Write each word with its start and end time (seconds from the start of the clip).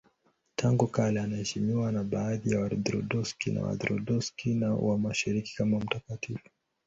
Tangu 0.55 0.87
kale 0.87 1.21
anaheshimiwa 1.21 1.91
na 1.91 2.03
baadhi 2.03 2.51
ya 2.53 2.59
Waorthodoksi 2.59 3.51
na 3.51 3.61
Waorthodoksi 3.61 4.59
wa 4.61 4.97
Mashariki 4.97 5.55
kama 5.55 5.79
mtakatifu. 5.79 6.49